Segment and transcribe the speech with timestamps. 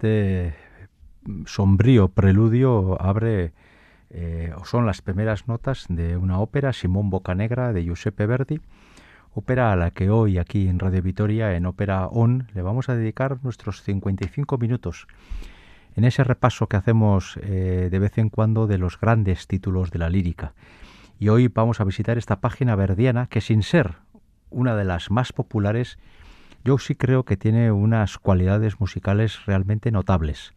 [0.00, 0.54] Este
[1.44, 3.52] sombrío preludio abre
[4.08, 8.62] eh, o son las primeras notas de una ópera Simón Bocanegra de Giuseppe Verdi,
[9.34, 12.96] ópera a la que hoy aquí en Radio Vitoria, en Ópera On, le vamos a
[12.96, 15.06] dedicar nuestros 55 minutos
[15.94, 19.98] en ese repaso que hacemos eh, de vez en cuando de los grandes títulos de
[19.98, 20.54] la lírica.
[21.18, 23.96] Y hoy vamos a visitar esta página verdiana que sin ser
[24.48, 25.98] una de las más populares,
[26.64, 30.52] yo sí creo que tiene unas cualidades musicales realmente notables.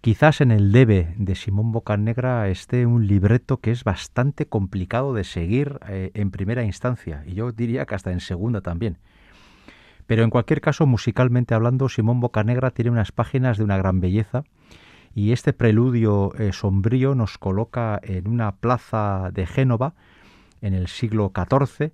[0.00, 5.24] Quizás en el debe de Simón Bocanegra esté un libreto que es bastante complicado de
[5.24, 8.98] seguir eh, en primera instancia, y yo diría que hasta en segunda también.
[10.06, 14.44] Pero en cualquier caso, musicalmente hablando, Simón Bocanegra tiene unas páginas de una gran belleza,
[15.14, 19.94] y este preludio eh, sombrío nos coloca en una plaza de Génova
[20.60, 21.92] en el siglo XIV,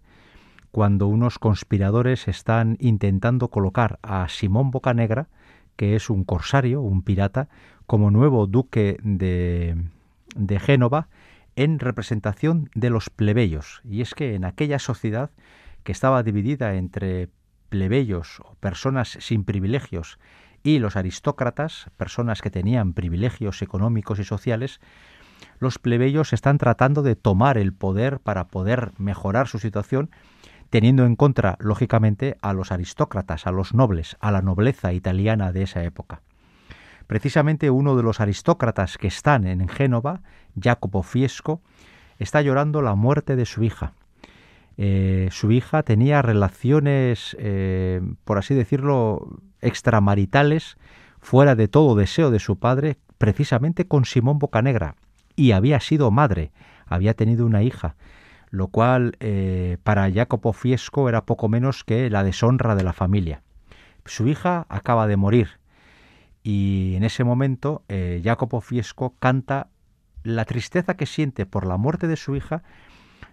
[0.75, 5.29] cuando unos conspiradores están intentando colocar a Simón Bocanegra,
[5.77, 7.49] que es un corsario, un pirata,
[7.87, 9.77] como nuevo duque de,
[10.35, 11.07] de Génova,
[11.55, 13.83] en representación de los plebeyos.
[13.89, 15.31] Y es que en aquella sociedad
[15.85, 17.29] que estaba dividida entre
[17.69, 20.19] plebeyos o personas sin privilegios
[20.65, 24.81] y los aristócratas, personas que tenían privilegios económicos y sociales,
[25.61, 30.11] los plebeyos están tratando de tomar el poder para poder mejorar su situación
[30.75, 35.63] teniendo en contra, lógicamente, a los aristócratas, a los nobles, a la nobleza italiana de
[35.63, 36.23] esa época.
[37.07, 40.23] Precisamente uno de los aristócratas que están en Génova,
[40.61, 41.61] Jacopo Fiesco,
[42.19, 43.93] está llorando la muerte de su hija.
[44.77, 49.29] Eh, su hija tenía relaciones, eh, por así decirlo,
[49.61, 50.77] extramaritales,
[51.21, 54.97] fuera de todo deseo de su padre, precisamente con Simón Bocanegra,
[55.37, 56.51] y había sido madre,
[56.85, 57.95] había tenido una hija,
[58.55, 63.43] lo cual eh, para Jacopo Fiesco era poco menos que la deshonra de la familia.
[64.05, 65.59] Su hija acaba de morir
[66.45, 69.71] y en ese momento eh, Jacopo Fiesco canta
[70.23, 72.63] la tristeza que siente por la muerte de su hija,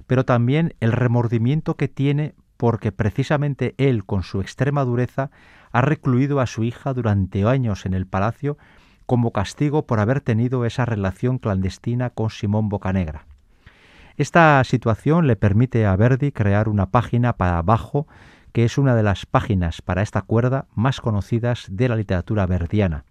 [0.08, 5.30] pero también el remordimiento que tiene porque precisamente él, con su extrema dureza,
[5.72, 8.58] ha recluido a su hija durante años en el palacio
[9.06, 13.28] como castigo por haber tenido esa relación clandestina con Simón Bocanegra.
[14.22, 18.06] Esta situación le permite a Verdi crear una página para bajo
[18.54, 23.04] que es una de las páginas para esta cuerda más conocidas de la literatura verdiana.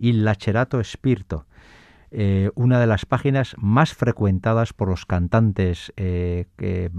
[0.00, 1.46] Il Lacerato Spirito,
[2.10, 6.46] eh, una de las páginas más frecuentadas por los cantantes, eh,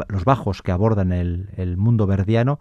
[0.07, 2.57] los bajos que abordan el, el mundo verdiano,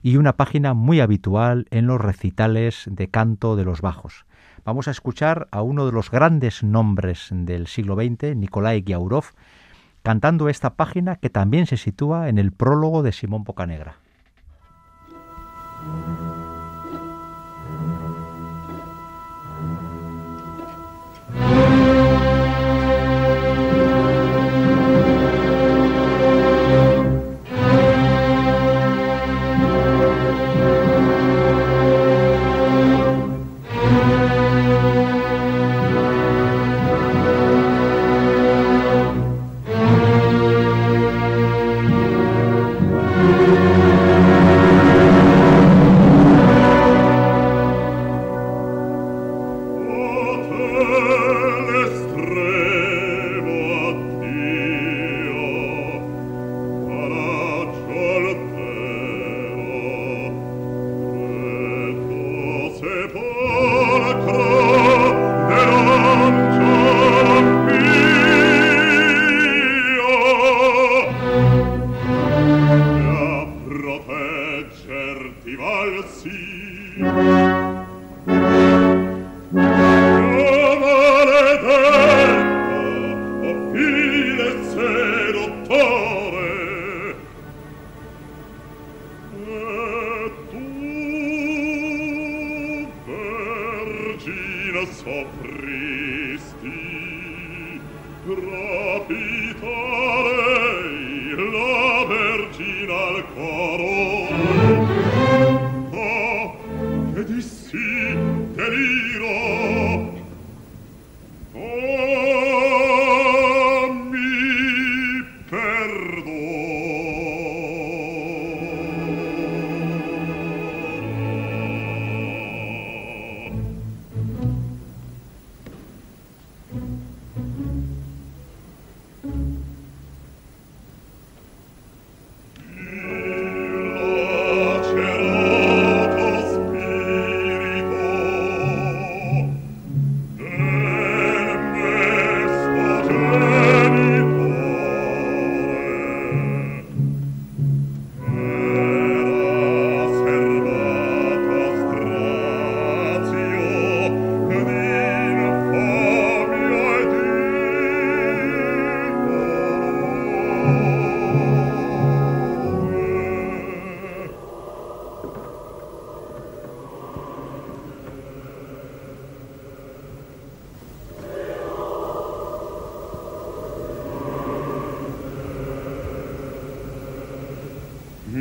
[0.00, 4.24] y una página muy habitual en los recitales de canto de los bajos.
[4.64, 9.26] Vamos a escuchar a uno de los grandes nombres del siglo XX, Nikolai Giaurov,
[10.02, 13.96] cantando esta página que también se sitúa en el prólogo de Simón Bocanegra.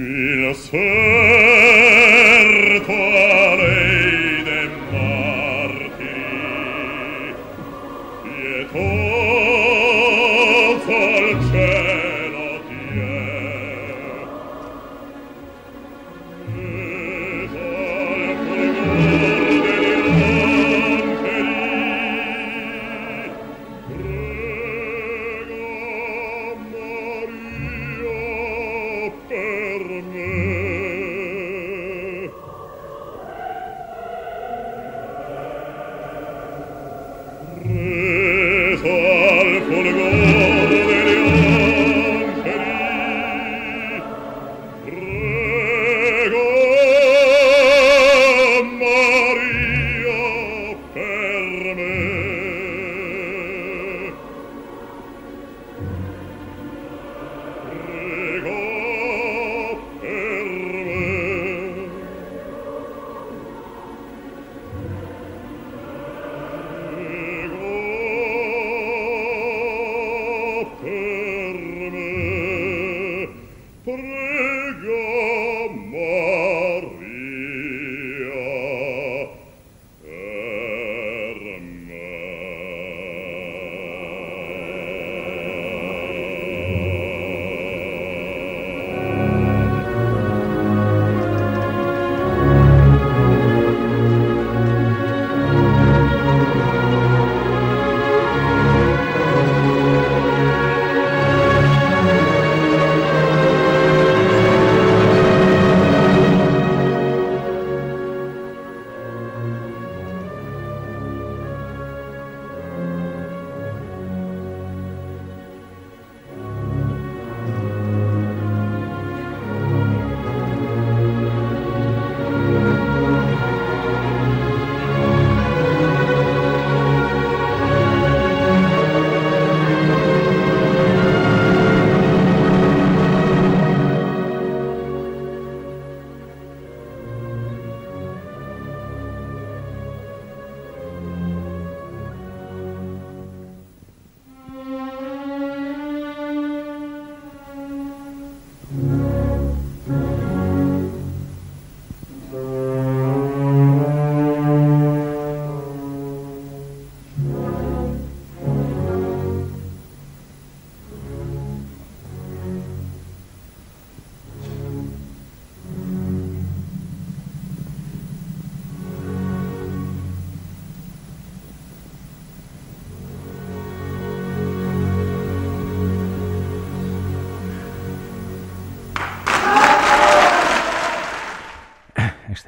[0.01, 0.30] Amen.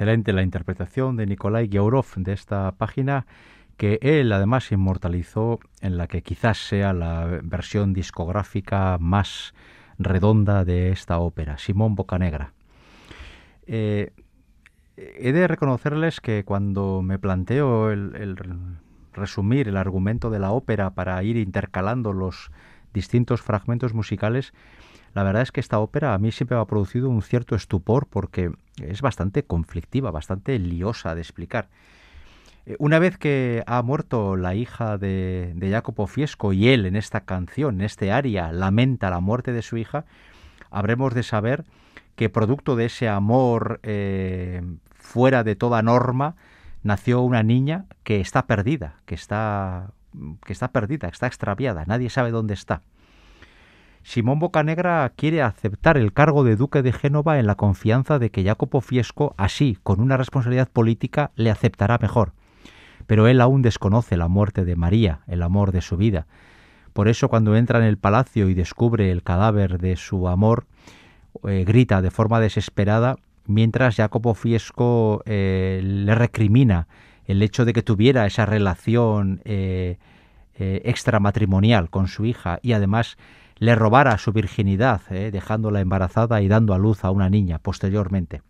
[0.04, 3.26] La interpretación de Nikolai Georov de esta página
[3.76, 9.54] que él además inmortalizó en la que quizás sea la versión discográfica más
[9.98, 12.52] redonda de esta ópera, Simón Bocanegra.
[13.66, 14.12] Eh,
[14.96, 18.36] he de reconocerles que cuando me planteo el
[19.14, 22.50] resumir el argumento de la ópera para ir intercalando los
[22.92, 24.52] distintos fragmentos musicales,
[25.14, 28.06] la verdad es que esta ópera a mí siempre me ha producido un cierto estupor
[28.06, 28.50] porque
[28.82, 31.68] es bastante conflictiva, bastante liosa de explicar.
[32.66, 37.20] Eh, una vez que ha muerto la hija de, Jacopo Fiesco y él en esta
[37.20, 40.04] canción, en este aria, lamenta la muerte de su hija,
[40.70, 41.64] habremos de saber
[42.16, 44.62] que producto de ese amor eh,
[44.94, 46.34] fuera de toda norma,
[46.82, 49.90] nació una niña que está perdida, que está,
[50.44, 52.82] que está perdida, que está extraviada, nadie sabe dónde está.
[54.04, 58.44] Simón Bocanegra quiere aceptar el cargo de duque de Génova en la confianza de que
[58.44, 62.32] Jacopo Fiesco, así, con una responsabilidad política, le aceptará mejor.
[63.06, 66.26] Pero él aún desconoce la muerte de María, el amor de su vida.
[66.92, 70.66] Por eso cuando entra en el palacio y descubre el cadáver de su amor,
[71.48, 76.88] eh, grita de forma desesperada, mientras Jacopo Fiesco eh, le recrimina
[77.24, 79.96] el hecho de que tuviera esa relación eh,
[80.56, 83.16] extramatrimonial con su hija y además
[83.58, 88.42] le robara su virginidad, eh, dejándola embarazada y dando a luz a una niña posteriormente.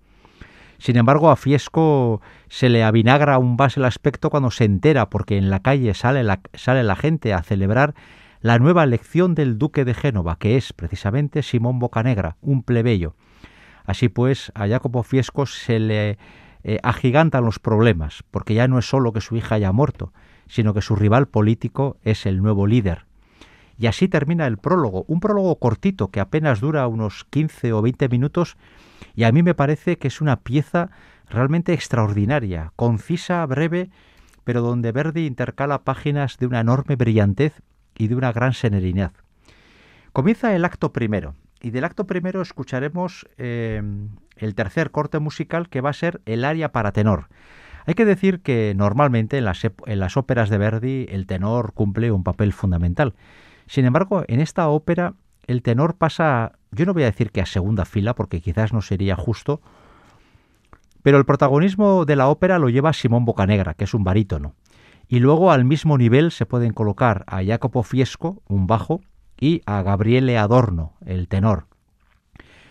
[0.79, 5.39] Sin embargo, a Fiesco se le avinagra aún más el aspecto cuando se entera, porque
[5.39, 7.95] en la calle sale la, sale la gente a celebrar
[8.41, 13.15] la nueva elección del duque de Génova, que es precisamente Simón Bocanegra, un plebeyo.
[13.85, 16.19] Así pues, a Jacopo Fiesco se le
[16.63, 20.13] eh, agigantan los problemas, porque ya no es solo que su hija haya muerto,
[20.47, 23.04] sino que su rival político es el nuevo líder,
[23.77, 28.09] Y así termina el prólogo, un prólogo cortito que apenas dura unos 15 o 20
[28.09, 28.57] minutos
[29.15, 30.91] y a mí me parece que es una pieza
[31.29, 33.91] realmente extraordinaria, concisa, breve,
[34.45, 37.63] pero donde Verdi intercala páginas de una enorme brillantez
[37.97, 39.13] y de una gran serenidad.
[40.13, 43.83] Comienza el acto primero, y del acto primero escucharemos eh,
[44.37, 47.29] el tercer corte musical que va a ser el aria para tenor.
[47.87, 52.13] Hay que decir que normalmente en las, en las óperas de Verdi el tenor cumple
[52.13, 53.15] un papel fundamental.
[53.67, 55.15] Sin embargo, en esta ópera
[55.47, 58.83] el tenor pasa, yo no voy a decir que a segunda fila, porque quizás no
[58.83, 59.61] sería justo,
[61.03, 64.55] pero el protagonismo de la ópera lo lleva Simón Bocanegra, que es un barítono.
[65.07, 69.03] Y luego al mismo nivel se pueden colocar a Jacopo Fiesco, un bajo,
[69.39, 71.67] y a Gabriele Adorno, el tenor.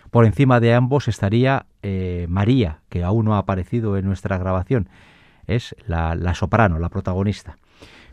[0.10, 4.90] Por encima de ambos estaría eh, María, que aún no ha aparecido en nuestra grabación.
[5.46, 7.58] Es la, la soprano, la protagonista.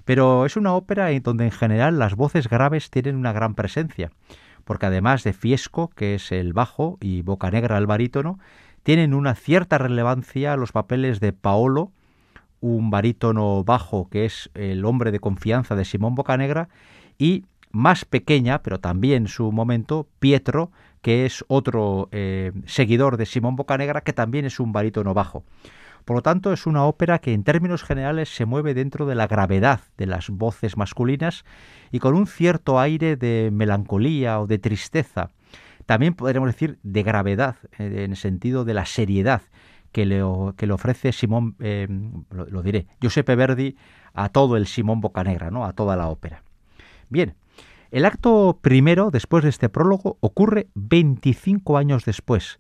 [0.05, 4.11] Pero es una ópera en donde en general las voces graves tienen una gran presencia,
[4.65, 8.39] porque además de Fiesco, que es el bajo, y Bocanegra el barítono,
[8.83, 11.93] tienen una cierta relevancia los papeles de Paolo,
[12.61, 16.69] un barítono bajo que es el hombre de confianza de Simón Bocanegra,
[17.19, 23.57] y más pequeña, pero también su momento, Pietro, que es otro eh, seguidor de Simón
[23.57, 25.45] Bocanegra, que también es un barítono bajo.
[26.05, 29.27] Por lo tanto, es una ópera que en términos generales se mueve dentro de la
[29.27, 31.45] gravedad de las voces masculinas
[31.91, 35.31] y con un cierto aire de melancolía o de tristeza.
[35.87, 39.43] También podríamos decir de gravedad, eh, en el sentido de la seriedad
[39.93, 40.23] que le,
[40.57, 41.89] que le ofrece Simón, eh,
[42.31, 43.77] lo, diré, Giuseppe Verdi
[44.15, 45.65] a todo el Simón Bocanegra, ¿no?
[45.65, 46.43] a toda la ópera.
[47.09, 47.35] Bien,
[47.91, 52.60] el acto primero, después de este prólogo, ocurre 25 años después.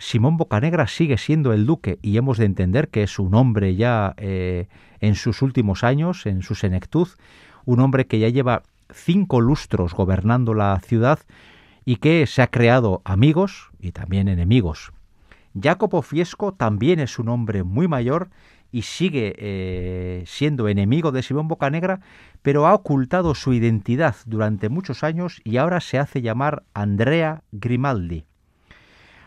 [0.00, 4.14] Simón Bocanegra sigue siendo el duque y hemos de entender que es un hombre ya
[4.16, 4.66] eh,
[5.00, 7.06] en sus últimos años, en su senectud,
[7.66, 11.18] un hombre que ya lleva cinco lustros gobernando la ciudad
[11.84, 14.90] y que se ha creado amigos y también enemigos.
[15.60, 18.30] Jacopo Fiesco también es un hombre muy mayor
[18.72, 22.00] y sigue eh, siendo enemigo de Simón Bocanegra,
[22.40, 28.24] pero ha ocultado su identidad durante muchos años y ahora se hace llamar Andrea Grimaldi.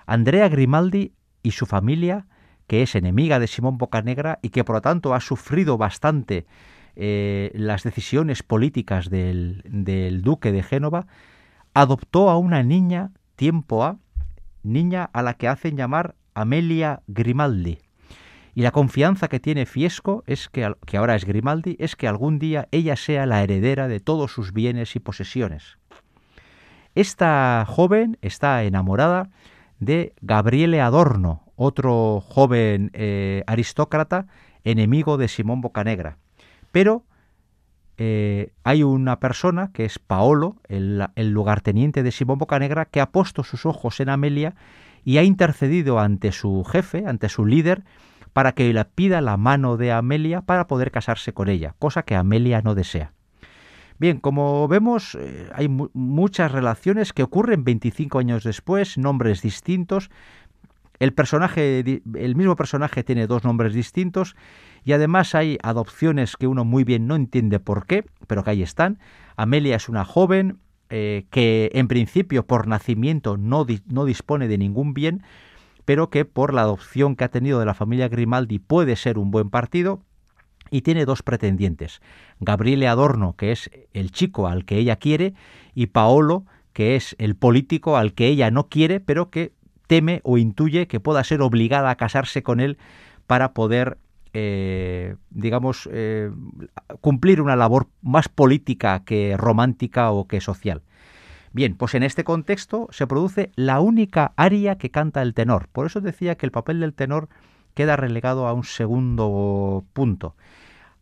[0.06, 2.28] Andrea Grimaldi y su familia,
[2.68, 6.46] que es enemiga de Simón Bocanegra y que por lo tanto ha sufrido bastante
[6.96, 11.08] eh, las decisiones políticas del, del duque de Génova,
[11.74, 13.98] adoptó a una niña tiempo A,
[14.62, 17.80] niña a la que hacen llamar Amelia Grimaldi.
[18.56, 22.38] Y la confianza que tiene Fiesco es que, que ahora es Grimaldi, es que algún
[22.38, 25.80] día ella sea la heredera de todos sus bienes y posesiones.
[26.94, 29.32] Esta joven está enamorada
[29.86, 34.28] de Gabriele Adorno, otro joven eh, aristócrata
[34.64, 36.18] enemigo de Simón Bocanegra.
[36.72, 37.04] Pero
[37.98, 43.12] eh, hay una persona que es Paolo, el, el lugarteniente de Simón Bocanegra, que ha
[43.12, 44.56] puesto sus ojos en Amelia
[45.04, 47.84] y ha intercedido ante su jefe, ante su líder,
[48.34, 52.16] para que le pida la mano de Amelia para poder casarse con ella, cosa que
[52.16, 53.14] Amelia no desea.
[54.00, 60.10] Bien, como vemos, eh, hay muchas relaciones que ocurren 25 años después, nombres distintos.
[61.00, 64.36] El personaje, el mismo personaje tiene dos nombres distintos
[64.84, 68.64] y además hay adopciones que uno muy bien no entiende por qué, pero que ahí
[68.64, 69.00] están.
[69.36, 70.60] Amelia es una joven
[70.90, 75.24] eh, que en principio por nacimiento no, no dispone de ningún bien,
[75.86, 79.32] pero que por la adopción que ha tenido de la familia Grimaldi puede ser un
[79.32, 80.02] buen partido
[80.74, 82.02] y tiene dos pretendientes,
[82.40, 85.36] Gabriele Adorno, que es el chico al que ella quiere,
[85.76, 89.54] y Paolo, que es el político al que ella no quiere, pero que
[89.86, 92.80] teme o intuye que pueda ser obligada a casarse con él
[93.28, 94.00] para poder,
[94.34, 96.32] eh, digamos, eh,
[97.02, 100.82] cumplir una labor más política que romántica o que social.
[101.52, 105.68] Bien, pues en este contexto se produce la única aria que canta el tenor.
[105.72, 107.30] Por eso decía que el papel del tenor
[107.76, 110.36] queda relegado a un segundo punto.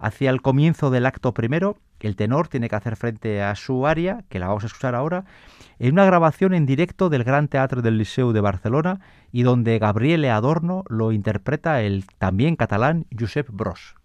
[0.01, 4.23] Hacia el comienzo del acto primero, el tenor tiene que hacer frente a su aria,
[4.29, 5.25] que la vamos a escuchar ahora,
[5.77, 8.99] en una grabación en directo del Gran Teatro del Liceu de Barcelona
[9.31, 13.95] y donde Gabriele Adorno lo interpreta el también catalán Josep Bros.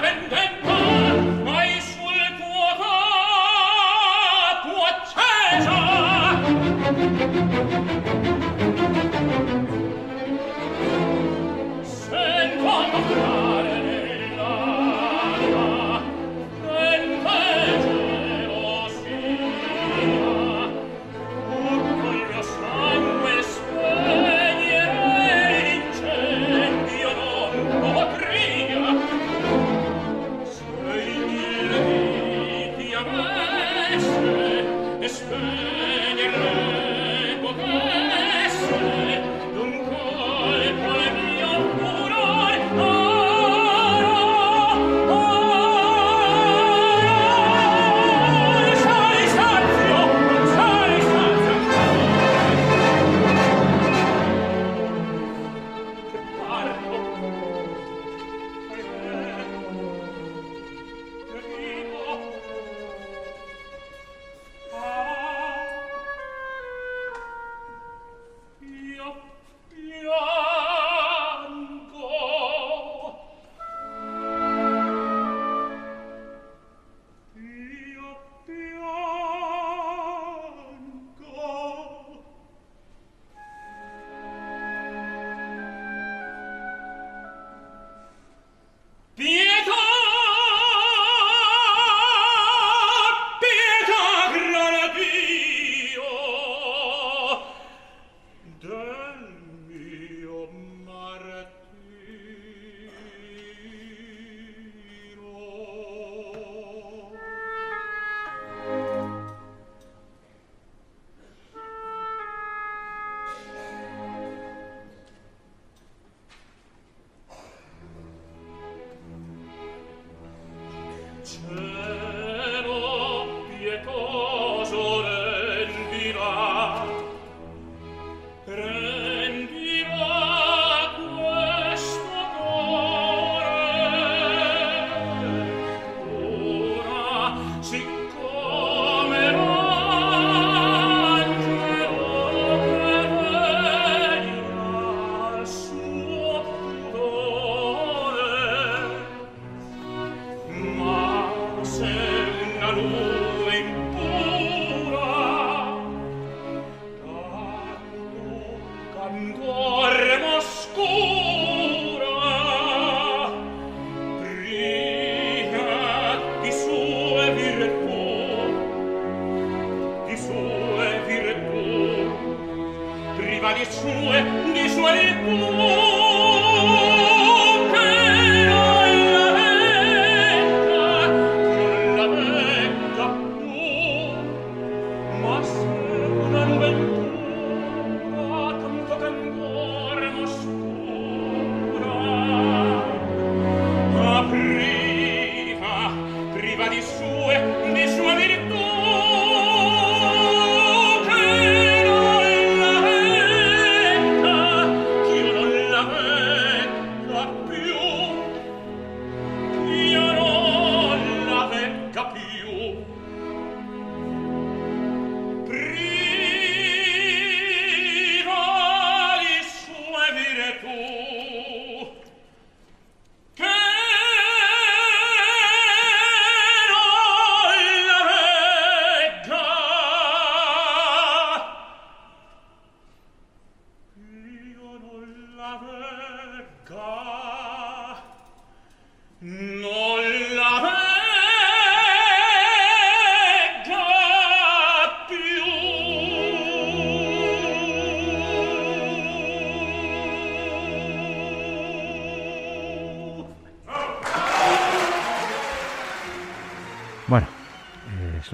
[0.00, 0.67] verwenden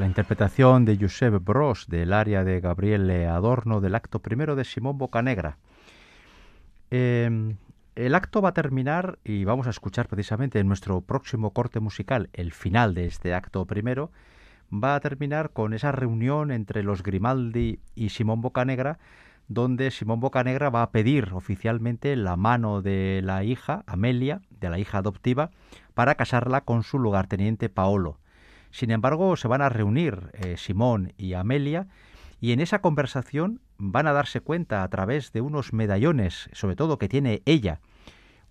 [0.04, 4.98] la interpretación de Josep Bros del área de Gabriele Adorno del acto primero de Simón
[4.98, 5.56] Bocanegra.
[6.90, 7.56] Em,
[7.94, 12.28] el acto va a terminar y vamos a escuchar precisamente en nuestro próximo corte musical
[12.34, 14.10] el final de este acto primero.
[14.70, 18.98] Va a terminar con esa reunión entre los Grimaldi y Simón Bocanegra,
[19.48, 24.78] donde Simón Bocanegra va a pedir oficialmente la mano de la hija, Amelia, de la
[24.78, 25.50] hija adoptiva,
[25.94, 28.18] para casarla con su lugarteniente Paolo.
[28.74, 31.86] Sin embargo, se van a reunir eh, Simón y Amelia
[32.40, 36.98] y en esa conversación van a darse cuenta a través de unos medallones, sobre todo
[36.98, 37.78] que tiene ella,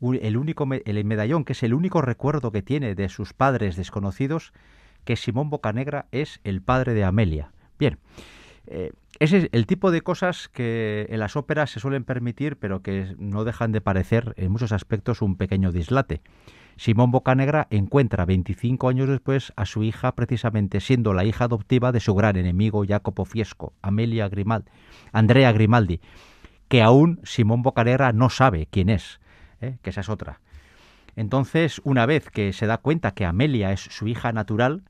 [0.02, 4.54] el único el medallón que es el único recuerdo que tiene de sus padres desconocidos,
[5.04, 7.52] que Simón Bocanegra es el padre de Amelia.
[7.78, 8.00] Bien,
[8.68, 12.82] eh, ese es el tipo de cosas que en las óperas se suelen permitir, pero
[12.82, 16.22] que no dejan de parecer en muchos aspectos un pequeño dislate.
[16.84, 22.02] Simón Bocanegra encuentra 25 años después a su hija precisamente siendo la hija adoptiva de
[22.02, 24.70] su gran enemigo Jacopo Fiesco, Amelia Grimaldi,
[25.14, 26.02] Andrea Grimaldi,
[26.68, 29.22] que aún Simón Bocanegra no sabe quién es,
[29.62, 29.78] ¿eh?
[29.82, 30.42] que esa es otra.
[31.16, 34.84] Entonces, una vez que se da cuenta que Amelia es su hija natural,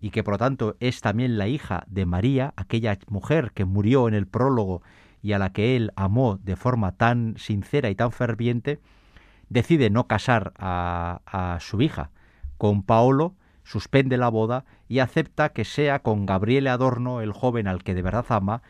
[0.00, 4.06] y que por lo tanto es también la hija de María, aquella mujer que murió
[4.06, 4.82] en el prólogo
[5.22, 8.78] y a la que él amó de forma tan sincera y tan ferviente,
[9.52, 12.10] decide no casar a, su hija
[12.58, 13.34] con Paolo,
[13.64, 18.02] suspende la boda y acepta que sea con Gabriele Adorno, el joven al que de
[18.02, 18.62] verdad ama,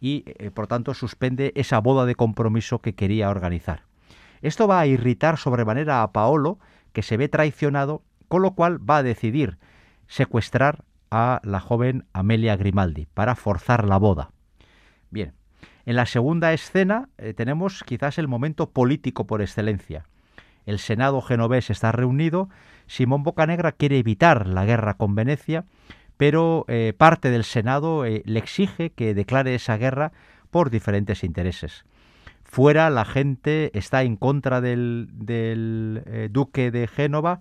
[0.00, 3.82] y eh, por tanto suspende esa boda de compromiso que quería organizar.
[4.40, 6.58] Esto va a irritar sobremanera a Paolo,
[6.92, 9.58] que se ve traicionado, con lo cual va a decidir
[10.06, 14.30] secuestrar a la joven Amelia Grimaldi para forzar la boda.
[15.10, 15.32] Bien,
[15.84, 20.04] en la segunda escena eh, tenemos quizás el momento político por excelencia.
[20.68, 22.50] El Senado genovés está reunido,
[22.86, 25.64] Simón Bocanegra quiere evitar la guerra con Venecia,
[26.18, 30.12] pero eh, parte del Senado eh, le exige que declare esa guerra
[30.50, 31.86] por diferentes intereses.
[32.44, 37.40] Fuera la gente está en contra del, del duque de Génova,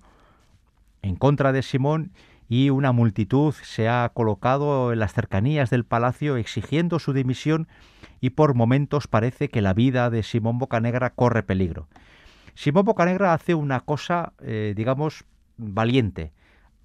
[1.01, 2.13] en contra de Simón,
[2.47, 7.67] y una multitud se ha colocado en las cercanías del palacio exigiendo su dimisión
[8.21, 11.89] y por momentos parece que la vida de Simón Bocanegra corre peligro.
[12.57, 15.25] Simón Bocanegra hace una cosa, eh, digamos,
[15.57, 16.33] valiente.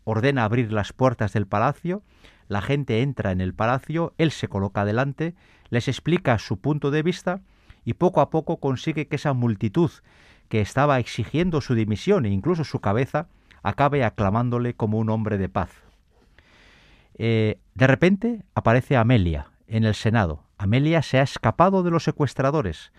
[0.05, 2.03] Ordena abrir las puertas del palacio,
[2.47, 5.35] la gente entra en el palacio, él se coloca delante,
[5.71, 7.41] les explica su punto de vista
[7.87, 9.91] y poco a poco consigue que esa multitud
[10.51, 13.29] que estaba exigiendo su dimisión e incluso su cabeza,
[13.63, 15.71] acabe aclamándole como un hombre de paz.
[17.15, 20.45] Eh, de repente aparece Amelia en el Senado.
[20.59, 22.93] Amelia se ha escapado de los secuestradores.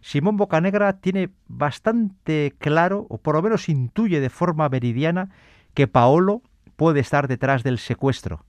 [0.00, 5.30] Simón Bocanegra tiene bastante claro, o por lo menos intuye de forma veridiana,
[5.74, 6.42] que Paolo
[6.76, 8.44] puede estar detrás del secuestro,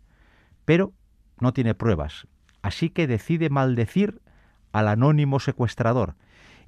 [0.65, 0.93] pero
[1.39, 2.27] no tiene pruebas.
[2.61, 4.21] Así que decide maldecir
[4.71, 6.15] al anónimo secuestrador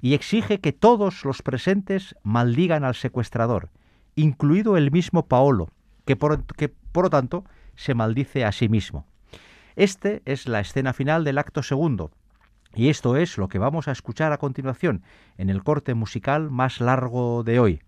[0.00, 3.70] y exige que todos los presentes maldigan al secuestrador
[4.16, 5.70] incluido el mismo Paolo,
[6.04, 7.44] que por, que por lo tanto
[7.74, 9.06] se maldice a sí mismo.
[9.76, 12.12] Este es la escena final del acto segundo,
[12.74, 15.02] y esto es lo que vamos a escuchar a continuación
[15.38, 17.80] en el corte musical más largo de hoy.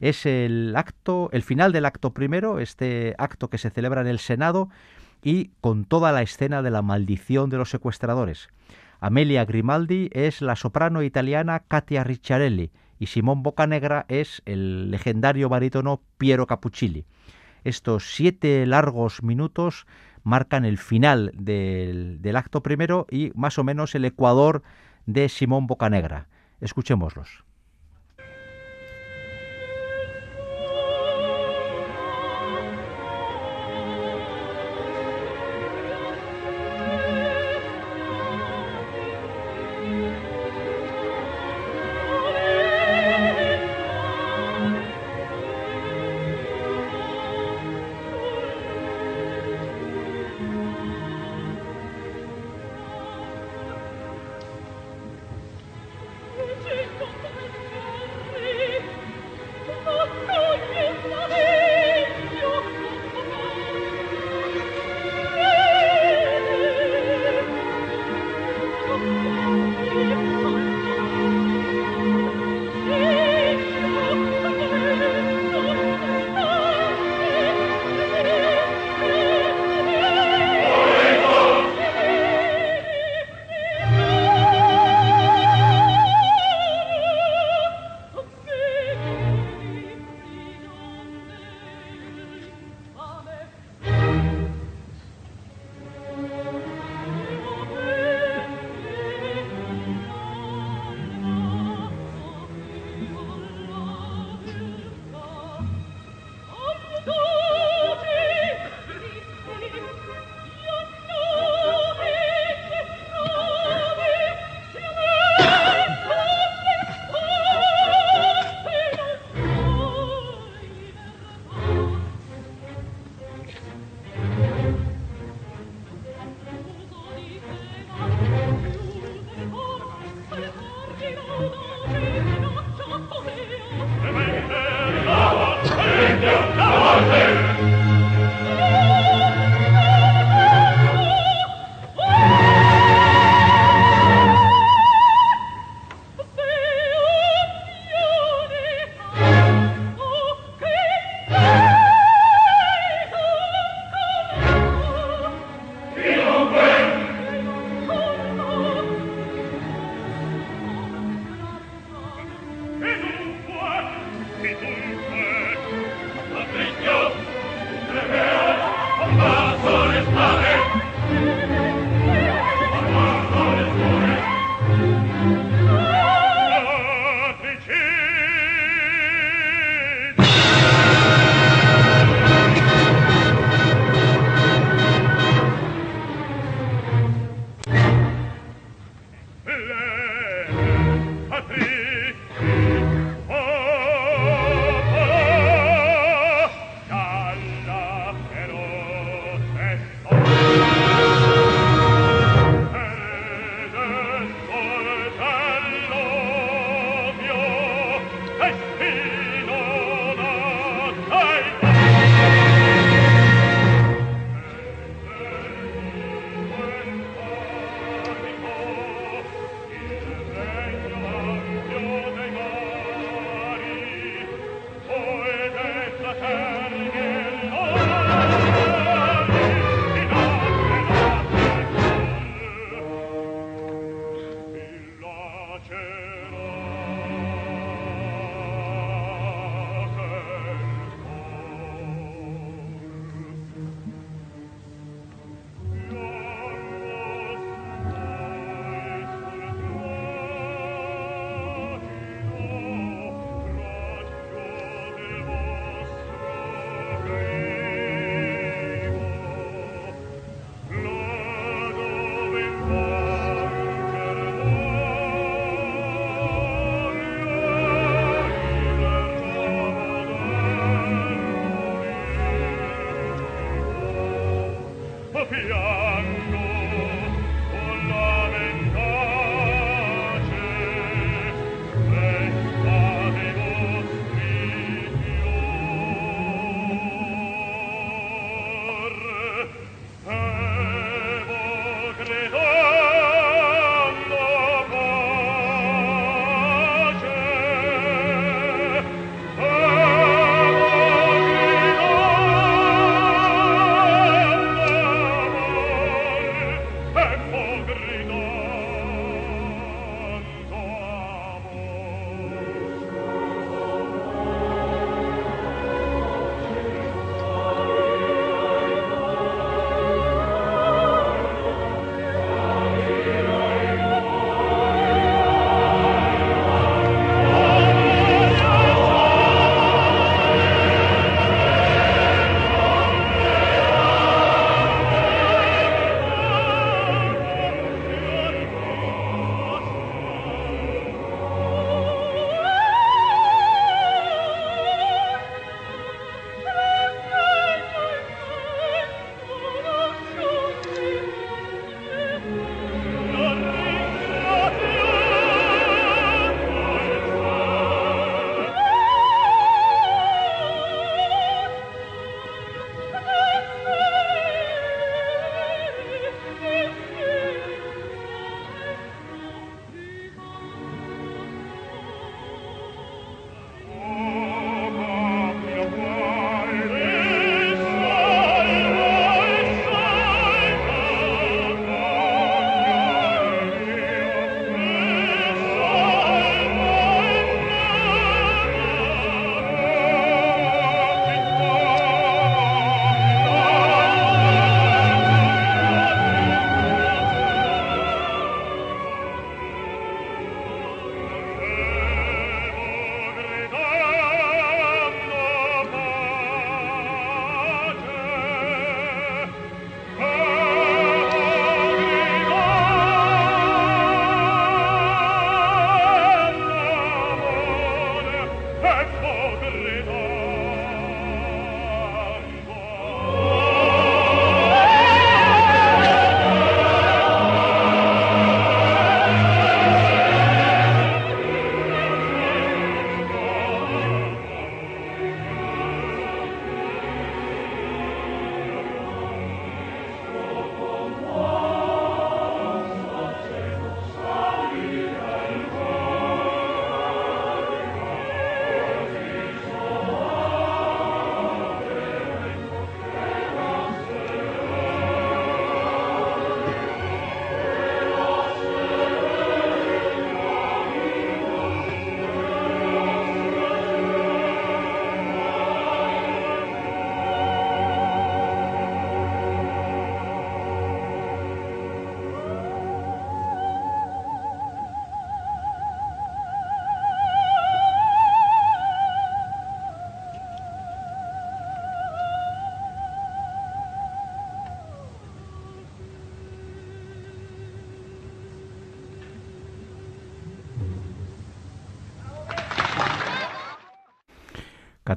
[0.00, 4.18] Es el acto, el final del acto primero, este acto que se celebra en el
[4.18, 4.68] Senado
[5.22, 8.48] y con toda la escena de la maldición de los secuestradores.
[9.00, 16.00] Amelia Grimaldi es la soprano italiana Katia Ricciarelli, y Simón Bocanegra es el legendario barítono
[16.18, 17.04] Piero Capuccilli.
[17.64, 19.86] Estos siete largos minutos
[20.26, 24.64] marcan el final del, del acto primero y más o menos el ecuador
[25.06, 26.26] de Simón Bocanegra.
[26.60, 27.45] Escuchémoslos.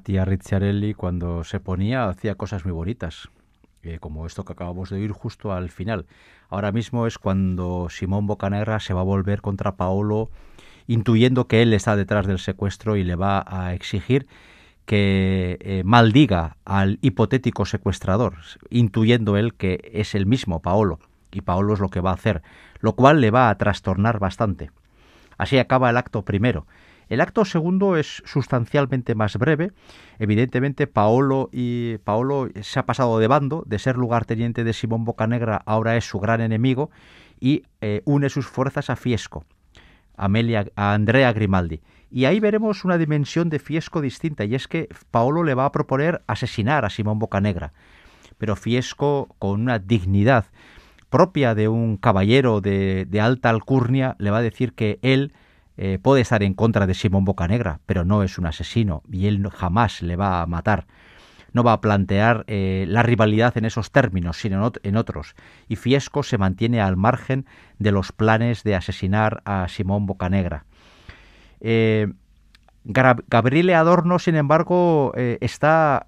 [0.09, 3.29] Katia Ricciarelli cuando se ponía hacía cosas muy bonitas,
[3.83, 6.07] eh, como esto que acabamos de oír justo al final.
[6.49, 10.31] Ahora mismo es cuando Simón Bocanegra se va a volver contra Paolo,
[10.87, 14.25] intuyendo que él está detrás del secuestro y le va a exigir
[14.87, 18.37] que eh, maldiga al hipotético secuestrador,
[18.71, 20.97] intuyendo él que es el mismo Paolo,
[21.31, 22.41] y Paolo es lo que va a hacer,
[22.79, 24.71] lo cual le va a trastornar bastante.
[25.37, 26.65] Así acaba el acto primero.
[27.09, 29.71] El acto segundo es sustancialmente más breve.
[30.19, 35.63] Evidentemente, Paolo y Paolo se ha pasado de bando, de ser lugarteniente de Simón Bocanegra,
[35.65, 36.91] ahora es su gran enemigo
[37.39, 39.43] y eh, une sus fuerzas a Fiesco,
[40.15, 41.81] a, Amelia, a Andrea Grimaldi.
[42.11, 45.71] Y ahí veremos una dimensión de Fiesco distinta, y es que Paolo le va a
[45.71, 47.73] proponer asesinar a Simón Bocanegra.
[48.37, 50.45] Pero Fiesco, con una dignidad
[51.09, 55.33] propia de un caballero de, de alta alcurnia, le va a decir que él
[55.81, 59.49] eh, puede estar en contra de Simón Bocanegra, pero no es un asesino y él
[59.49, 60.87] jamás le va a matar.
[61.53, 65.35] No va a plantear eh, la rivalidad en esos términos, sino en otros.
[65.69, 67.45] Y Fiesco se mantiene al margen
[67.77, 70.65] de los planes de asesinar a Simón Bocanegra.
[71.61, 72.11] Eh,
[72.83, 76.05] Gabriele Adorno, sin embargo, está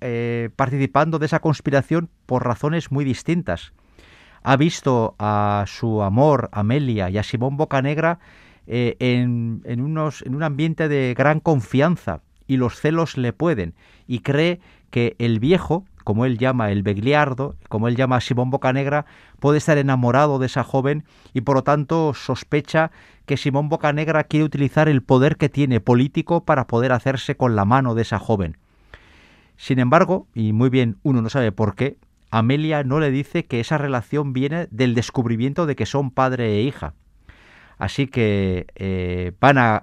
[0.55, 3.72] participando de esa conspiración por razones muy distintas.
[4.43, 8.19] Ha visto a su amor, Amelia, y a Simón Bocanegra
[8.68, 13.74] eh, en, en un ambiente de gran confianza y los celos le pueden
[14.07, 14.59] y cree
[14.89, 19.05] que el viejo, como él llama el Begliardo, como él llama a Simón Bocanegra,
[19.39, 22.91] puede estar enamorado de esa joven y por lo tanto sospecha
[23.26, 27.66] que Simón Bocanegra quiere utilizar el poder que tiene político para poder hacerse con la
[27.66, 28.57] mano de esa joven.
[29.55, 31.97] Sin embargo, y muy bien uno no sabe por qué,
[32.32, 36.64] Amelia no le dice que esa relación viene del descubrimiento de que son padre e
[36.64, 36.93] hija.
[37.82, 39.82] Así que eh, van a,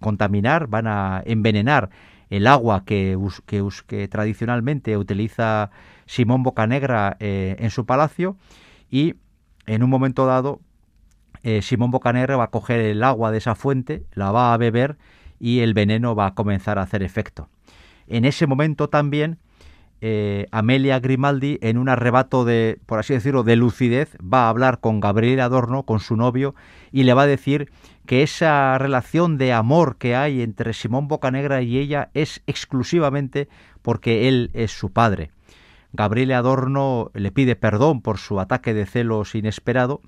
[0.00, 1.90] contaminar, van a envenenar
[2.30, 5.70] el agua que, que, tradicionalmente utiliza
[6.06, 8.38] Simón Bocanegra eh, en su palacio
[8.90, 9.16] y
[9.66, 10.60] en un momento dado
[11.42, 14.96] eh, Simón Bocanegra va a coger el agua de esa fuente, la va a beber
[15.38, 17.50] y el veneno va a comenzar a hacer efecto.
[18.06, 19.36] En ese momento también
[20.04, 24.80] eh, Amelia Grimaldi, en un arrebato de, por así decirlo, de lucidez, va a hablar
[24.80, 26.56] con Gabriel Adorno, con su novio,
[26.90, 27.70] y le va a decir
[28.04, 33.48] que esa relación de amor que hay entre Simón Bocanegra y ella es exclusivamente
[33.80, 35.30] porque él es su padre.
[35.92, 40.00] Gabriel Adorno le pide perdón por su ataque de celos inesperado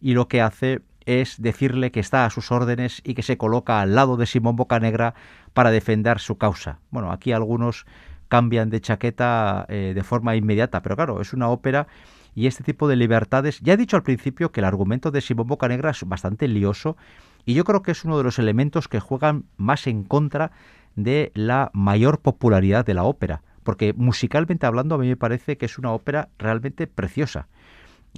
[0.00, 3.80] y lo que hace es decirle que está a sus órdenes y que se coloca
[3.80, 5.14] al lado de Simón Bocanegra
[5.52, 6.80] para defender su causa.
[6.90, 7.86] Bueno, aquí algunos
[8.28, 10.82] cambian de chaqueta eh, de forma inmediata.
[10.82, 11.86] Pero claro, es una ópera
[12.34, 13.60] y este tipo de libertades.
[13.60, 16.96] Ya he dicho al principio que el argumento de Simón Bocanegra es bastante lioso
[17.44, 20.50] y yo creo que es uno de los elementos que juegan más en contra
[20.96, 23.42] de la mayor popularidad de la ópera.
[23.62, 27.48] Porque musicalmente hablando a mí me parece que es una ópera realmente preciosa.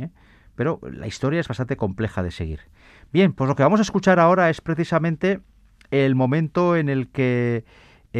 [0.00, 0.08] ¿eh?
[0.54, 2.60] Pero la historia es bastante compleja de seguir.
[3.12, 5.40] Bien, pues lo que vamos a escuchar ahora es precisamente
[5.90, 7.64] el momento en el que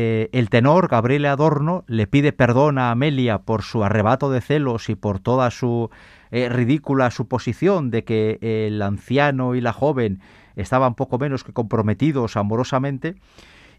[0.01, 4.90] eh, el tenor Gabriel Adorno le pide perdón a Amelia por su arrebato de celos
[4.90, 5.90] y por toda su
[6.30, 10.20] eh, ridícula suposición de que el anciano y la joven
[10.55, 13.16] estaban poco menos que comprometidos amorosamente.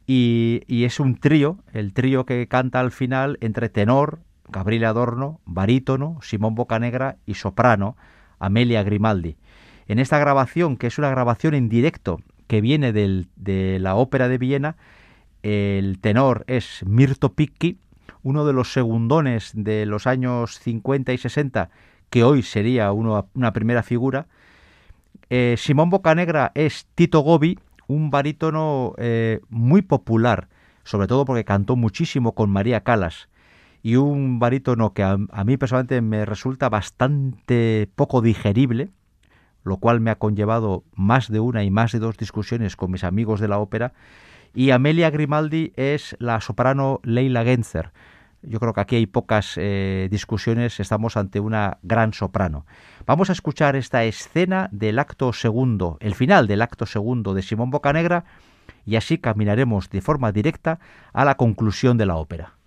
[0.07, 6.17] Y, es un trío, el trío que canta al final entre tenor, Gabriel Adorno, barítono,
[6.21, 7.95] Simón Bocanegra y soprano,
[8.39, 9.37] Amelia Grimaldi.
[9.87, 14.37] En esta grabación, que es una grabación en directo que viene de la ópera de
[14.37, 14.75] Viena,
[15.43, 17.79] el tenor es Mirto Picchi,
[18.23, 21.69] uno de los segundones de los años 50 y 60,
[22.09, 24.27] que hoy sería una primera figura.
[25.29, 30.49] Eh, Simón Bocanegra es Tito Gobi, un barítono eh, muy popular,
[30.83, 33.29] sobre todo porque cantó muchísimo con María Calas,
[33.81, 38.89] y un barítono que a, a mí personalmente me resulta bastante poco digerible,
[39.63, 43.03] lo cual me ha conllevado más de una y más de dos discusiones con mis
[43.03, 43.93] amigos de la ópera,
[44.53, 47.91] y Amelia Grimaldi es la soprano Leila Genzer.
[48.41, 52.65] Yo creo que aquí hay pocas eh, discusiones, estamos ante una gran soprano.
[53.05, 57.69] Vamos a escuchar esta escena del acto segundo, el final del acto segundo de Simón
[57.69, 58.23] Bocanegra,
[58.85, 60.79] y así caminaremos de forma directa
[61.11, 62.58] a la conclusión de la ópera.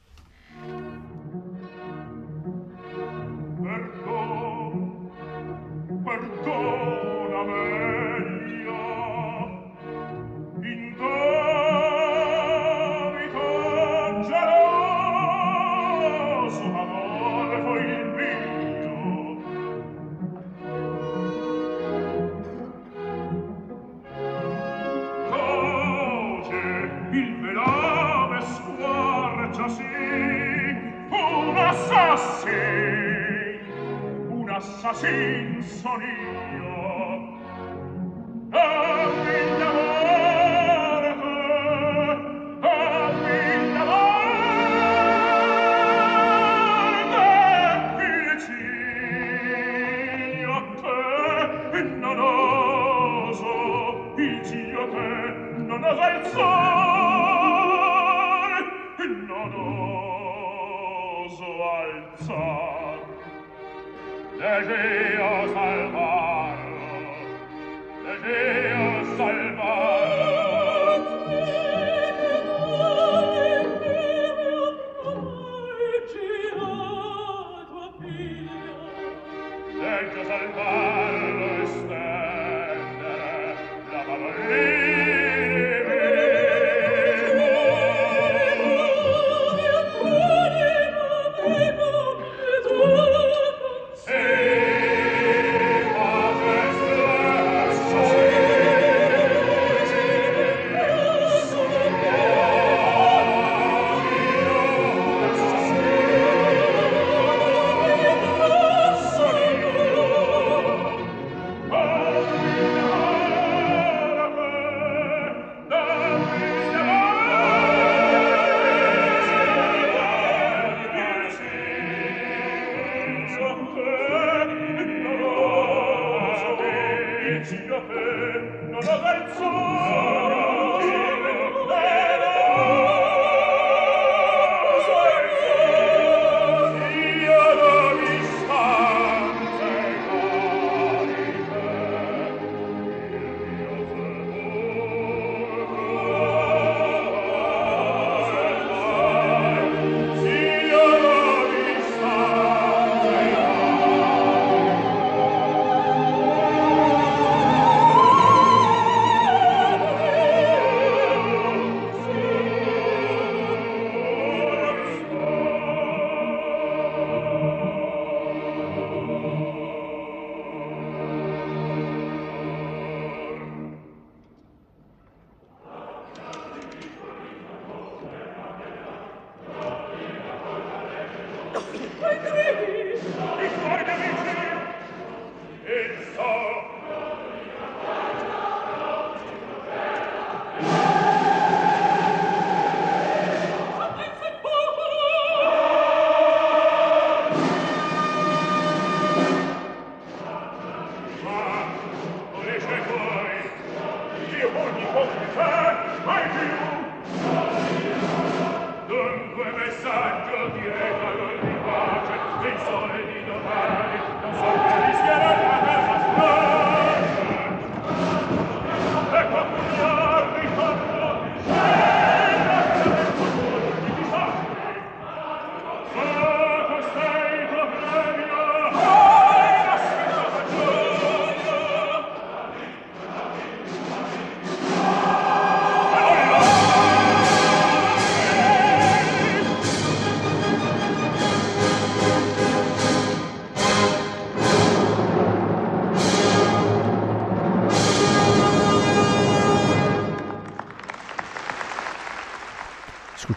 [208.87, 214.12] Dunque messaggio di regalo di pace, dei soldi domani,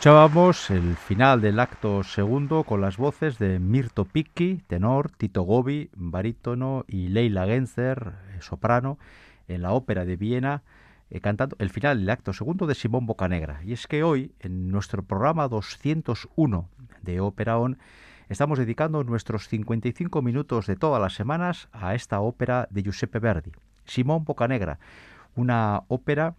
[0.06, 5.90] Escuchábamos el final del acto segundo con las voces de Mirto Picchi, tenor, Tito Gobi,
[5.96, 9.00] barítono y Leila Genzer, eh, soprano,
[9.48, 10.62] en la ópera de Viena,
[11.10, 13.62] eh, cantando el final del acto segundo de Simón Bocanegra.
[13.64, 16.70] Y es que hoy, en nuestro programa 201
[17.02, 17.80] de Ópera On,
[18.30, 23.54] estamos dedicando nuestros 55 minutos de todas las semanas a esta ópera de Giuseppe Verdi,
[23.86, 24.78] Simón Bocanegra,
[25.36, 26.36] una ópera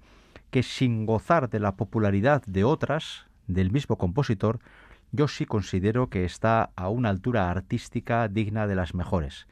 [0.52, 4.61] que sin gozar de la popularidad de otras, del mismo compositor,
[5.12, 9.47] yo sí considero que está a una altura artística digna de las mejores.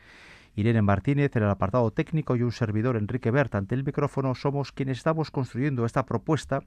[0.57, 4.73] Irene Martínez en el apartado técnico y un servidor Enrique Bert ante el micrófono somos
[4.73, 6.63] quienes estamos construyendo esta propuesta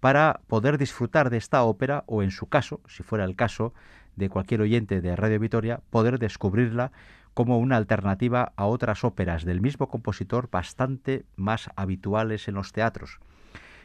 [0.00, 3.72] para poder disfrutar de esta ópera o en su caso, si fuera el caso
[4.16, 6.92] de cualquier oyente de Radio Vitoria, poder descubrirla
[7.34, 13.18] como una alternativa a otras óperas del mismo compositor bastante más habituales en los teatros.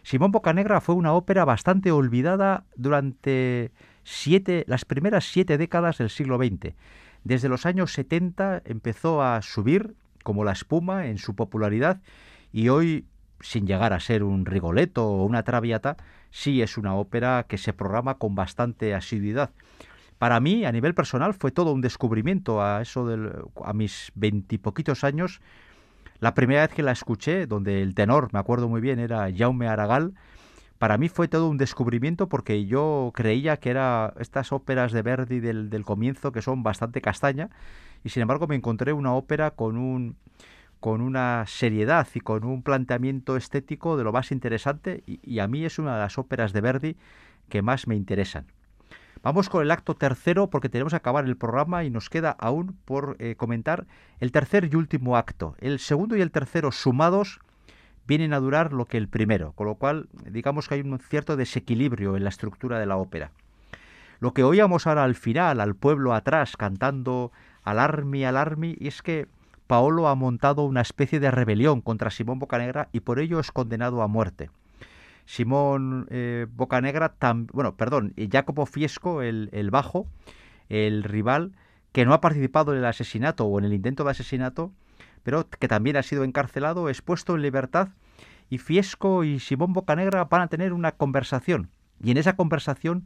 [0.07, 3.73] Simón Bocanegra fue una ópera bastante olvidada durante
[4.05, 6.75] siete, las primeras siete décadas del siglo XX.
[7.25, 11.99] Desde los años 70 empezó a subir como la espuma en su popularidad
[12.53, 13.05] y hoy,
[13.41, 15.97] sin llegar a ser un Rigoletto o una Traviata,
[16.31, 19.49] sí es una ópera que se programa con bastante asiduidad.
[20.19, 23.29] Para mí, a nivel personal, fue todo un descubrimiento a eso del,
[23.61, 25.41] a mis veintipoquitos años.
[26.19, 29.67] La primera vez que la escuché, donde el tenor, me acuerdo muy bien, era Jaume
[29.67, 30.13] Aragal,
[30.77, 35.39] para mí fue todo un descubrimiento porque yo creía que era estas óperas de Verdi
[35.39, 37.49] del, del comienzo que son bastante castaña
[38.03, 40.15] y sin embargo me encontré una ópera con un
[40.79, 45.65] con una seriedad y con un planteamiento estético de lo más interesante y, a mí
[45.65, 46.97] es una de las óperas de Verdi
[47.49, 48.45] que más me interesan.
[49.27, 52.77] Vamos con el acto tercero porque tenemos que acabar el programa y nos queda aún
[52.85, 53.85] por eh, comentar
[54.21, 55.53] el tercer y último acto.
[55.59, 57.41] El segundo y el tercero sumados
[58.07, 61.35] vienen a durar lo que el primero, con lo cual digamos que hay un cierto
[61.35, 63.31] desequilibrio en la estructura de la ópera.
[64.21, 67.33] Lo que oíamos ahora al final, al pueblo atrás cantando
[67.65, 69.27] alarmi, alarmi, es que
[69.67, 74.01] Paolo ha montado una especie de rebelión contra Simón Bocanegra y por ello es condenado
[74.01, 74.51] a muerte.
[75.27, 77.15] Simón eh, Bocanegra,
[77.53, 80.07] bueno, perdón, Jacopo Fiesco, el, el bajo,
[80.69, 81.51] el rival,
[81.91, 84.71] que no ha participado en el asesinato o en el intento de asesinato,
[85.23, 87.89] pero que también ha sido encarcelado, es puesto en libertad
[88.49, 91.69] y Fiesco y Simón Bocanegra van a tener una conversación.
[92.01, 93.05] Y en esa conversación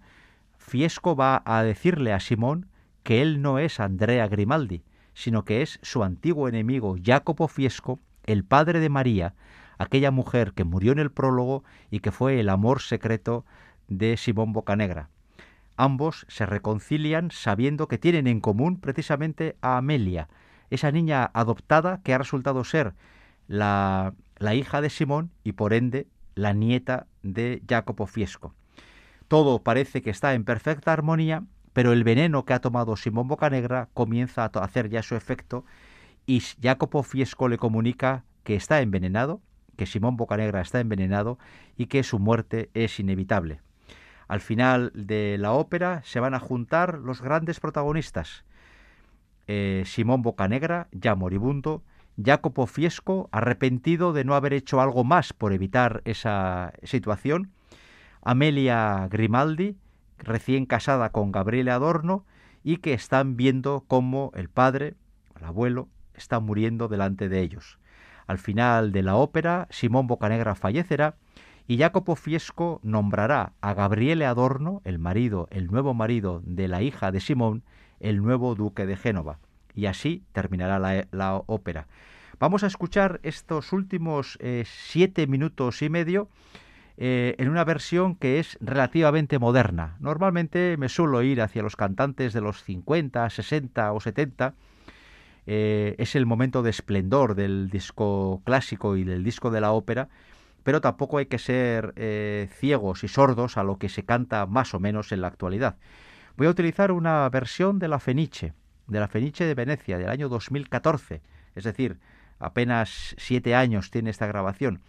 [0.57, 2.67] Fiesco va a decirle a Simón
[3.01, 4.83] que él no es Andrea Grimaldi,
[5.15, 9.33] sino que es su antiguo enemigo Jacopo Fiesco, el padre de María,
[9.81, 13.45] aquella mujer que murió en el prólogo y que fue el amor secreto
[13.87, 15.09] de Simón Bocanegra.
[15.77, 20.27] Ambos se reconcilian sabiendo que tienen en común precisamente a Amelia,
[20.69, 22.93] esa niña adoptada que ha resultado ser
[23.47, 28.53] la, la hija de Simón y por ende la nieta de Jacopo Fiesco.
[29.27, 33.89] Todo parece que está en perfecta armonía pero el veneno que ha tomado Simón Bocanegra
[33.93, 35.65] comienza a hacer ya su efecto
[36.25, 39.41] y Jacopo Fiesco le comunica que está envenenado,
[39.81, 41.39] que Simón Bocanegra está envenenado
[41.75, 43.61] y que su muerte es inevitable.
[44.27, 48.45] Al final de la ópera se van a juntar los grandes protagonistas.
[49.47, 51.81] Eh, Simón Bocanegra, ya moribundo,
[52.23, 57.49] Jacopo Fiesco, arrepentido de no haber hecho algo más por evitar esa situación,
[58.21, 59.77] Amelia Grimaldi,
[60.19, 62.23] recién casada con Gabriele Adorno
[62.63, 64.93] y que están viendo cómo el padre,
[65.39, 67.79] el abuelo, está muriendo delante de ellos.
[68.27, 71.15] Al final de la ópera, Simón Bocanegra fallecerá
[71.67, 77.11] y Jacopo Fiesco nombrará a Gabriele Adorno, el marido, el nuevo marido de la hija
[77.11, 77.63] de Simón,
[77.99, 79.39] el nuevo duque de Génova.
[79.73, 80.79] Y así terminará
[81.11, 81.87] la, ópera.
[82.39, 86.27] Vamos a escuchar estos últimos eh, siete minutos y medio
[86.97, 89.95] eh, en una versión que es relativamente moderna.
[89.99, 94.55] Normalmente me suelo ir hacia los cantantes de los 50, 60 o 70.
[95.53, 100.07] Eh, es el momento de esplendor del disco clásico y del disco de la ópera,
[100.63, 104.73] pero tampoco hay que ser eh, ciegos y sordos a lo que se canta más
[104.73, 105.75] o menos en la actualidad.
[106.37, 108.53] Voy a utilizar una versión de la Fenice,
[108.87, 111.21] de la Fenice de Venecia, del año 2014,
[111.53, 111.99] es decir,
[112.39, 114.79] apenas siete años tiene esta grabación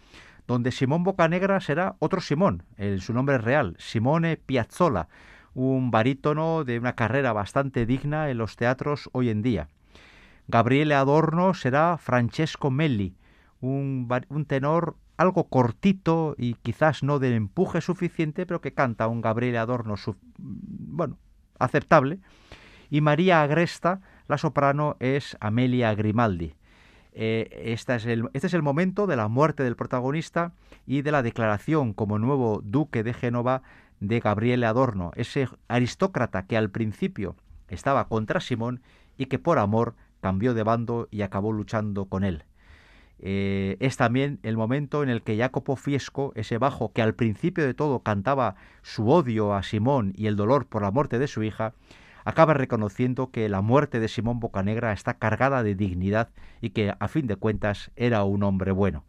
[0.47, 5.09] donde Simón Bocanegra será otro Simón, en su nombre real, Simone Piazzola,
[5.55, 9.67] un barítono de una carrera bastante digna en los teatros hoy en día.
[10.47, 13.15] Gabriele Adorno será Francesco Melli,
[13.61, 14.07] un,
[14.47, 19.95] tenor algo cortito y quizás no de empuje suficiente, pero que canta un Gabriele Adorno,
[20.37, 21.17] bueno,
[21.59, 22.19] aceptable.
[22.89, 26.55] Y María Agresta, la soprano, es Amelia Grimaldi.
[27.13, 30.53] Eh, este es el momento de la muerte del protagonista
[30.85, 33.61] y de la declaración como nuevo duque de Génova
[33.99, 37.35] de Gabriele Adorno, ese aristócrata que al principio
[37.69, 38.81] estaba contra Simón
[39.17, 42.45] y que por amor cambió de bando y acabó luchando con él.
[43.19, 47.65] Eh, es también el momento en el que Jacopo Fiesco, ese bajo que al principio
[47.65, 51.43] de todo cantaba su odio a Simón y el dolor por la muerte de su
[51.43, 51.73] hija,
[52.23, 56.29] acaba reconociendo que la muerte de Simón Bocanegra está cargada de dignidad
[56.61, 59.03] y que, a fin de cuentas, era un hombre bueno.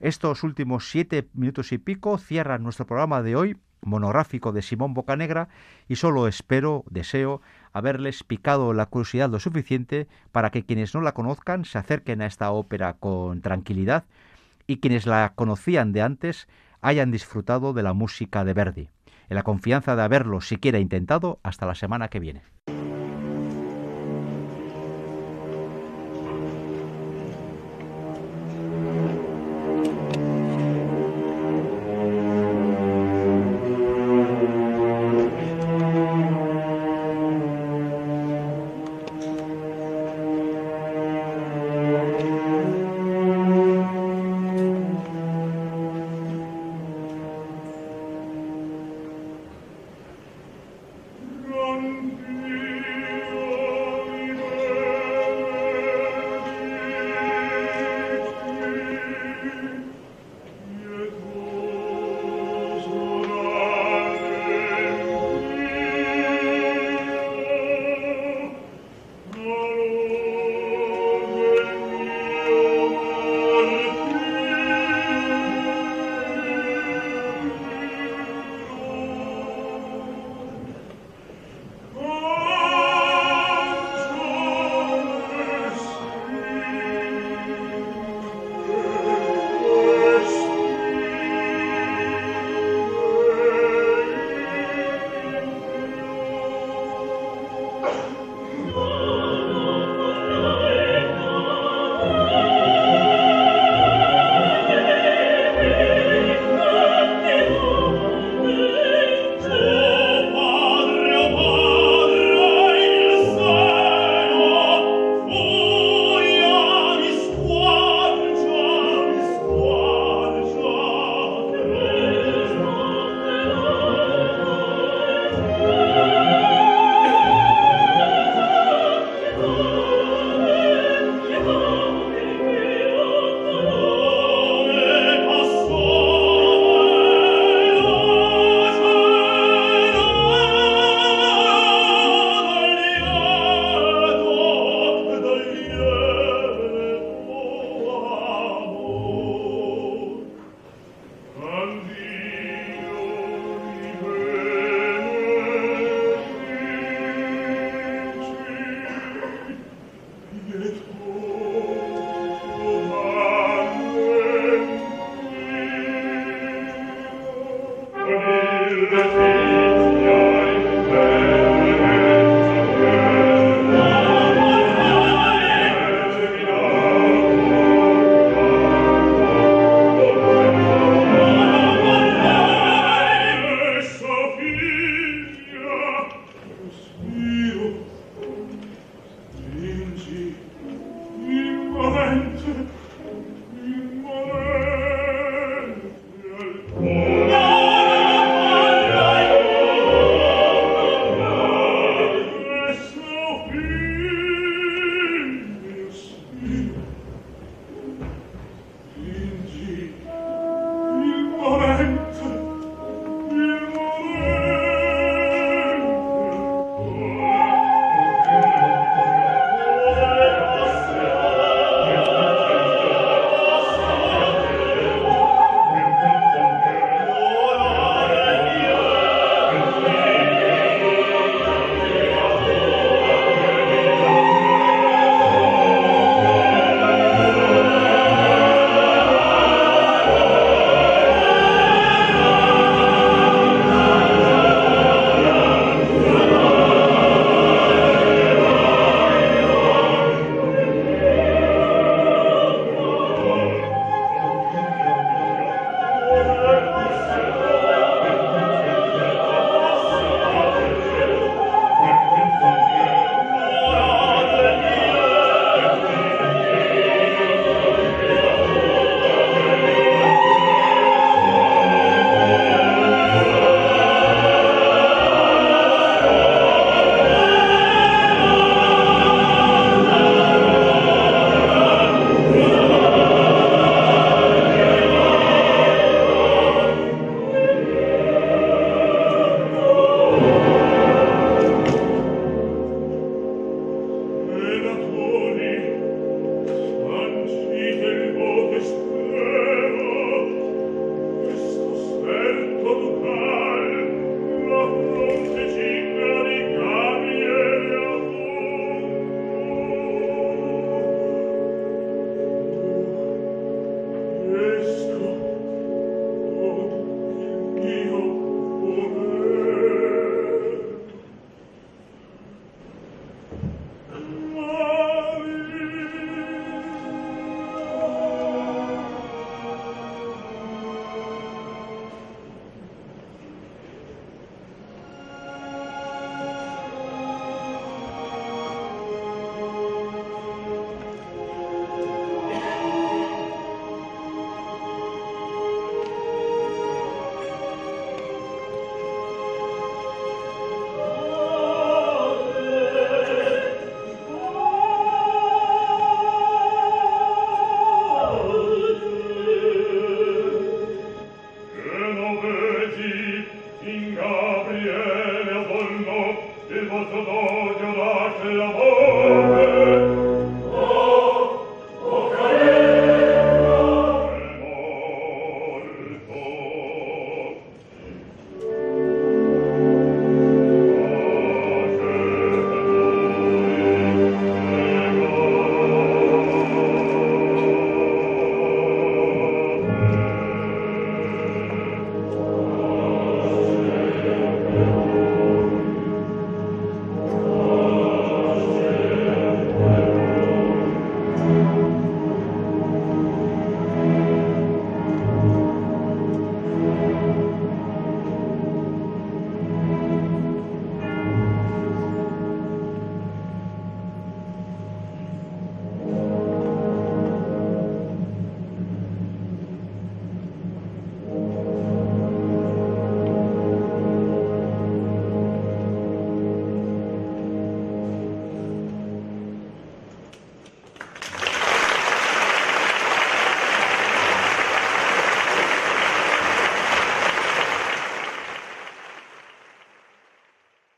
[0.00, 5.48] Estos últimos siete minutos y pico cierran nuestro programa de hoy, monográfico de Simón Bocanegra,
[5.86, 7.40] y solo espero, deseo,
[7.72, 12.26] haberles picado la curiosidad lo suficiente para que quienes no la conozcan se acerquen a
[12.26, 14.04] esta ópera con tranquilidad
[14.66, 16.48] y quienes la conocían de antes
[16.80, 18.88] hayan disfrutado de la música de Verdi
[19.28, 22.42] en la confianza de haberlo siquiera intentado hasta la semana que viene.